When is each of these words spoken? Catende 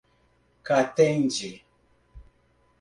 Catende 0.65 1.61